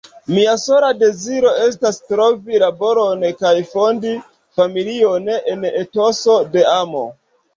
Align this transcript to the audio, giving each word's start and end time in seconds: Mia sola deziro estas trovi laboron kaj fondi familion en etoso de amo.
Mia 0.35 0.51
sola 0.59 0.87
deziro 1.01 1.51
estas 1.65 1.99
trovi 2.13 2.61
laboron 2.63 3.21
kaj 3.43 3.53
fondi 3.75 4.13
familion 4.61 5.29
en 5.35 5.63
etoso 5.83 6.39
de 6.57 6.65
amo. 6.73 7.07